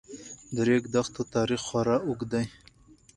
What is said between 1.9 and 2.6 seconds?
اوږد دی.